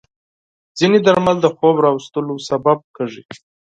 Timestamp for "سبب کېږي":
2.49-3.23